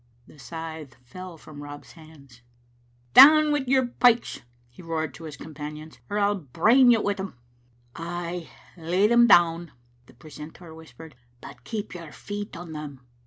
The 0.25 0.39
scythe 0.39 0.95
fell 1.05 1.37
from 1.37 1.61
Rob's 1.61 1.91
hands." 1.91 2.41
Down 3.13 3.51
wi' 3.51 3.65
your 3.67 3.85
pikes," 3.85 4.41
he 4.67 4.81
roared 4.81 5.13
to 5.13 5.25
his 5.25 5.37
companions, 5.37 5.99
or 6.09 6.17
I'll 6.17 6.33
brain 6.39 6.89
you 6.89 6.99
wi' 7.03 7.13
them." 7.13 7.35
"Ay, 7.95 8.49
lay 8.75 9.05
them 9.05 9.27
down," 9.27 9.73
the 10.07 10.15
precentor 10.15 10.73
whispered, 10.73 11.13
"but 11.39 11.63
keep 11.65 11.93
your 11.93 12.11
feet 12.11 12.57
on 12.57 12.71
them." 12.71 13.01